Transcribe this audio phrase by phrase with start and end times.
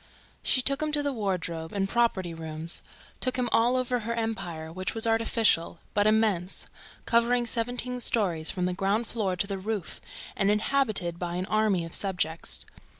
[0.41, 2.81] She took him to the wardrobe and property rooms,
[3.19, 6.65] took him all over her empire, which was artificial, but immense,
[7.05, 10.01] covering seventeen stories from the ground floor to the roof
[10.35, 12.65] and inhabited by an army of subjects.